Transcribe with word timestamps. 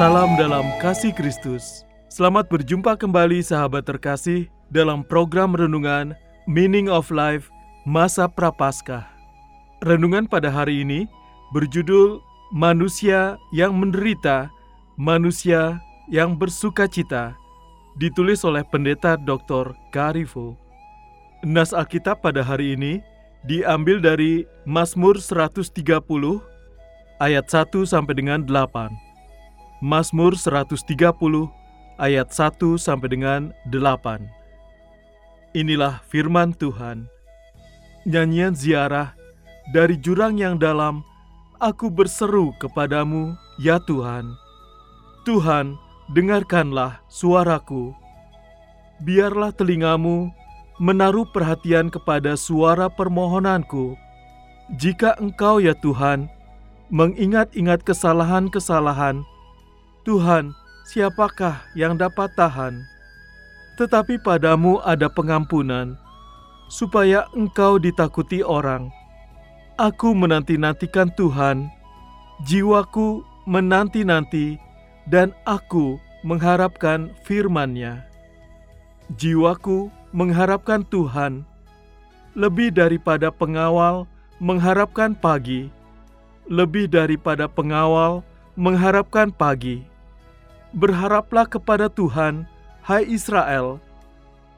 Salam 0.00 0.32
dalam 0.32 0.64
kasih 0.80 1.12
Kristus. 1.12 1.84
Selamat 2.08 2.48
berjumpa 2.48 2.96
kembali 2.96 3.44
sahabat 3.44 3.84
terkasih 3.84 4.48
dalam 4.72 5.04
program 5.04 5.52
renungan 5.52 6.16
Meaning 6.48 6.88
of 6.88 7.12
Life 7.12 7.52
Masa 7.84 8.24
Prapaskah. 8.24 9.04
Renungan 9.84 10.24
pada 10.24 10.48
hari 10.48 10.88
ini 10.88 11.04
berjudul 11.52 12.16
Manusia 12.48 13.36
yang 13.52 13.76
menderita, 13.76 14.48
manusia 14.96 15.76
yang 16.08 16.32
bersuka 16.32 16.88
cita, 16.88 17.36
ditulis 18.00 18.40
oleh 18.40 18.64
pendeta 18.72 19.20
Dr. 19.20 19.76
Karifo. 19.92 20.56
Nas 21.44 21.76
Alkitab 21.76 22.24
pada 22.24 22.40
hari 22.40 22.72
ini 22.72 23.04
diambil 23.44 24.00
dari 24.00 24.48
Mazmur 24.64 25.20
130 25.20 25.68
ayat 27.20 27.44
1 27.52 27.84
sampai 27.84 28.16
dengan 28.16 28.48
8. 28.48 29.09
Mazmur 29.80 30.36
130 30.36 30.76
ayat 31.96 32.28
1 32.28 32.76
sampai 32.76 33.08
dengan 33.16 33.56
8. 33.72 34.28
Inilah 35.56 36.04
firman 36.04 36.52
Tuhan. 36.52 37.08
Nyanyian 38.04 38.52
ziarah 38.52 39.16
dari 39.72 39.96
jurang 39.96 40.36
yang 40.36 40.60
dalam, 40.60 41.00
aku 41.56 41.88
berseru 41.88 42.52
kepadamu, 42.60 43.32
ya 43.56 43.80
Tuhan. 43.88 44.36
Tuhan, 45.24 45.80
dengarkanlah 46.12 47.00
suaraku. 47.08 47.96
Biarlah 49.00 49.48
telingamu 49.48 50.28
menaruh 50.76 51.24
perhatian 51.24 51.88
kepada 51.88 52.36
suara 52.36 52.92
permohonanku. 52.92 53.96
Jika 54.76 55.16
engkau 55.16 55.56
ya 55.56 55.72
Tuhan, 55.72 56.28
mengingat-ingat 56.92 57.80
kesalahan-kesalahan, 57.80 59.24
Tuhan, 60.10 60.50
siapakah 60.82 61.62
yang 61.78 61.94
dapat 61.94 62.34
tahan? 62.34 62.82
Tetapi 63.78 64.18
padamu 64.18 64.82
ada 64.82 65.06
pengampunan, 65.06 65.94
supaya 66.66 67.30
engkau 67.30 67.78
ditakuti 67.78 68.42
orang. 68.42 68.90
Aku 69.78 70.10
menanti-nantikan 70.10 71.14
Tuhan, 71.14 71.70
jiwaku 72.42 73.22
menanti-nanti, 73.46 74.58
dan 75.06 75.30
aku 75.46 75.94
mengharapkan 76.26 77.14
firman-Nya. 77.22 78.02
Jiwaku 79.14 79.94
mengharapkan 80.10 80.82
Tuhan, 80.90 81.46
lebih 82.34 82.74
daripada 82.74 83.30
pengawal 83.30 84.10
mengharapkan 84.42 85.14
pagi, 85.14 85.70
lebih 86.50 86.90
daripada 86.90 87.46
pengawal 87.46 88.26
mengharapkan 88.58 89.30
pagi 89.30 89.86
berharaplah 90.74 91.46
kepada 91.46 91.90
Tuhan, 91.90 92.46
hai 92.86 93.06
Israel, 93.06 93.82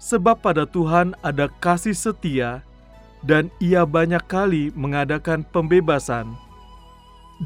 sebab 0.00 0.40
pada 0.40 0.64
Tuhan 0.64 1.12
ada 1.20 1.50
kasih 1.60 1.96
setia, 1.96 2.62
dan 3.26 3.50
Ia 3.58 3.82
banyak 3.82 4.22
kali 4.30 4.70
mengadakan 4.78 5.42
pembebasan. 5.50 6.30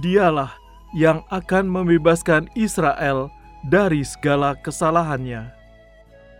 Dialah 0.05 0.53
yang 0.93 1.25
akan 1.33 1.69
membebaskan 1.69 2.53
Israel 2.53 3.33
dari 3.65 4.05
segala 4.05 4.53
kesalahannya. 4.61 5.49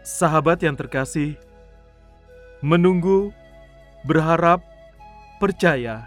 Sahabat 0.05 0.61
yang 0.61 0.77
terkasih, 0.77 1.39
menunggu, 2.61 3.33
berharap, 4.05 4.61
percaya. 5.41 6.05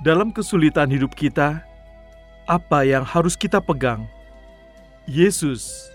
Dalam 0.00 0.30
kesulitan 0.30 0.88
hidup 0.88 1.12
kita, 1.12 1.60
apa 2.46 2.86
yang 2.86 3.02
harus 3.02 3.34
kita 3.34 3.58
pegang? 3.58 4.06
Yesus, 5.08 5.88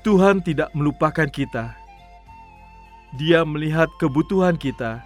Tuhan 0.00 0.40
tidak 0.40 0.72
melupakan 0.72 1.28
kita. 1.28 1.76
Dia 3.20 3.44
melihat 3.44 3.92
kebutuhan 4.00 4.56
kita 4.56 5.04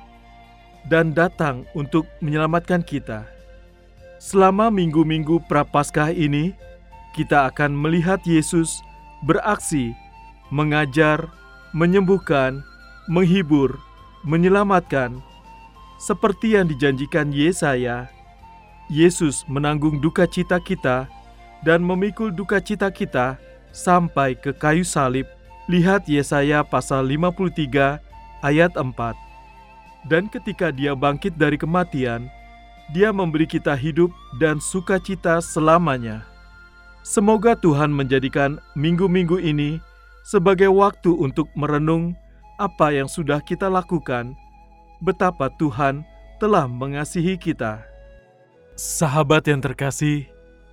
dan 0.86 1.10
datang 1.10 1.66
untuk 1.74 2.06
menyelamatkan 2.22 2.86
kita. 2.86 3.26
Selama 4.22 4.70
minggu-minggu 4.70 5.42
Prapaskah 5.50 6.14
ini, 6.14 6.54
kita 7.10 7.50
akan 7.50 7.74
melihat 7.74 8.22
Yesus 8.22 8.78
beraksi, 9.26 9.90
mengajar, 10.54 11.34
menyembuhkan, 11.74 12.62
menghibur, 13.10 13.74
menyelamatkan. 14.22 15.18
Seperti 15.98 16.54
yang 16.54 16.70
dijanjikan 16.70 17.34
Yesaya, 17.34 18.06
Yesus 18.86 19.42
menanggung 19.50 19.98
duka 19.98 20.30
cita 20.30 20.62
kita 20.62 21.10
dan 21.66 21.84
memikul 21.84 22.32
duka 22.32 22.60
cita 22.60 22.88
kita 22.88 23.36
sampai 23.70 24.36
ke 24.36 24.54
kayu 24.56 24.84
salib. 24.84 25.26
Lihat 25.70 26.10
Yesaya 26.10 26.66
pasal 26.66 27.06
53 27.06 28.02
ayat 28.42 28.72
4. 28.74 30.10
Dan 30.10 30.26
ketika 30.32 30.72
dia 30.72 30.96
bangkit 30.96 31.36
dari 31.36 31.60
kematian, 31.60 32.26
dia 32.90 33.14
memberi 33.14 33.46
kita 33.46 33.76
hidup 33.78 34.10
dan 34.42 34.58
sukacita 34.58 35.38
selamanya. 35.38 36.26
Semoga 37.06 37.54
Tuhan 37.54 37.94
menjadikan 37.94 38.58
minggu-minggu 38.74 39.38
ini 39.38 39.78
sebagai 40.26 40.68
waktu 40.68 41.14
untuk 41.14 41.48
merenung 41.54 42.18
apa 42.60 42.92
yang 42.92 43.08
sudah 43.08 43.40
kita 43.40 43.70
lakukan, 43.70 44.36
betapa 45.00 45.48
Tuhan 45.56 46.04
telah 46.42 46.68
mengasihi 46.68 47.40
kita. 47.40 47.80
Sahabat 48.76 49.48
yang 49.48 49.64
terkasih, 49.64 50.28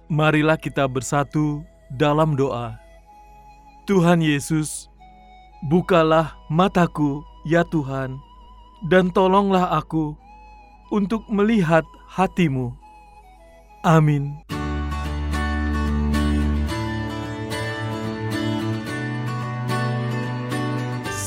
marilah 0.07 0.55
kita 0.55 0.87
bersatu 0.87 1.63
dalam 1.91 2.35
doa. 2.35 2.79
Tuhan 3.87 4.19
Yesus, 4.19 4.91
bukalah 5.71 6.35
mataku, 6.51 7.23
ya 7.47 7.63
Tuhan, 7.71 8.19
dan 8.91 9.11
tolonglah 9.11 9.79
aku 9.79 10.15
untuk 10.91 11.23
melihat 11.31 11.83
hatimu. 12.11 12.75
Amin. 13.83 14.35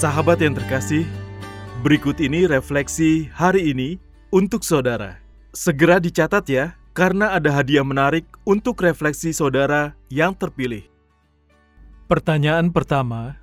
Sahabat 0.00 0.40
yang 0.40 0.56
terkasih, 0.56 1.04
berikut 1.84 2.16
ini 2.24 2.48
refleksi 2.48 3.28
hari 3.36 3.72
ini 3.72 4.00
untuk 4.32 4.64
saudara. 4.64 5.20
Segera 5.52 6.00
dicatat 6.00 6.44
ya 6.48 6.79
karena 6.90 7.38
ada 7.38 7.54
hadiah 7.54 7.86
menarik 7.86 8.26
untuk 8.42 8.82
refleksi 8.82 9.30
saudara 9.30 9.94
yang 10.10 10.34
terpilih. 10.34 10.86
Pertanyaan 12.10 12.74
pertama, 12.74 13.38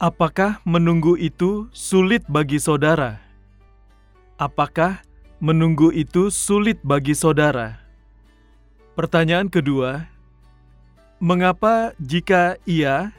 apakah 0.00 0.64
menunggu 0.64 1.20
itu 1.20 1.68
sulit 1.76 2.24
bagi 2.24 2.56
saudara? 2.56 3.20
Apakah 4.40 5.04
menunggu 5.36 5.92
itu 5.92 6.32
sulit 6.32 6.80
bagi 6.80 7.12
saudara? 7.12 7.76
Pertanyaan 8.96 9.52
kedua, 9.52 10.08
mengapa 11.20 11.92
jika 12.00 12.56
iya 12.64 13.12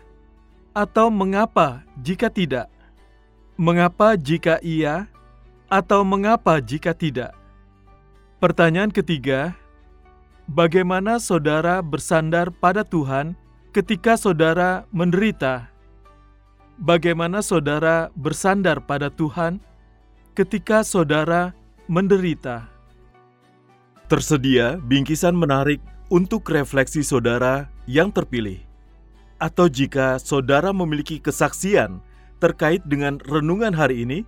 atau 0.73 1.13
mengapa 1.13 1.85
jika 2.01 2.33
tidak? 2.33 2.67
Mengapa 3.53 4.17
jika 4.17 4.57
iya 4.65 5.05
atau 5.69 6.01
mengapa 6.01 6.57
jika 6.57 6.97
tidak? 6.97 7.42
Pertanyaan 8.43 8.91
ketiga, 8.91 9.55
bagaimana 10.51 11.15
saudara 11.15 11.79
bersandar 11.79 12.51
pada 12.51 12.83
Tuhan 12.83 13.39
ketika 13.71 14.19
saudara 14.19 14.83
menderita? 14.91 15.71
Bagaimana 16.75 17.39
saudara 17.39 18.11
bersandar 18.19 18.83
pada 18.83 19.07
Tuhan 19.07 19.63
ketika 20.35 20.83
saudara 20.83 21.55
menderita? 21.87 22.67
Tersedia 24.11 24.75
bingkisan 24.91 25.39
menarik 25.39 25.79
untuk 26.11 26.43
refleksi 26.51 26.99
saudara 26.99 27.71
yang 27.87 28.11
terpilih. 28.11 28.59
Atau 29.39 29.71
jika 29.71 30.19
saudara 30.19 30.75
memiliki 30.75 31.15
kesaksian 31.15 32.03
terkait 32.43 32.83
dengan 32.83 33.23
renungan 33.23 33.71
hari 33.71 34.03
ini, 34.03 34.27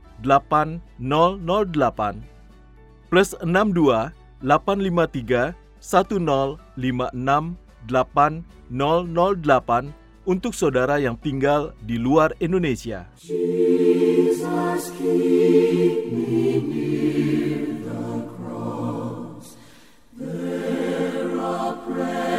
8008 0.23 2.15
plus 3.11 3.35
62 3.43 4.15
853 4.41 5.53
1056 5.81 7.57
8008 7.89 9.89
untuk 10.21 10.53
saudara 10.53 11.01
yang 11.01 11.17
tinggal 11.17 11.73
di 11.81 11.97
luar 11.97 12.37
Indonesia. 12.37 13.09
Jesus, 13.17 14.93
keep 15.01 16.13
me 16.13 16.61
near 16.61 17.81
the 17.81 18.29
cross. 18.37 19.57
There 20.13 21.41
are. 21.41 22.30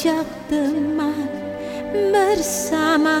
ajak 0.00 0.24
teman 0.48 1.28
bersamanya 1.92 3.20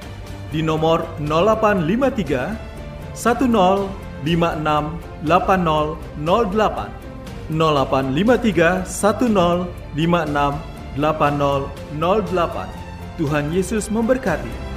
di 0.51 0.59
nomor 0.61 1.07
0853 1.23 3.15
1056 3.15 3.87
8008 5.23 5.95
0853 6.19 7.55
1056 9.15 10.99
8008 10.99 12.81
Tuhan 13.19 13.51
Yesus 13.53 13.91
memberkati. 13.91 14.70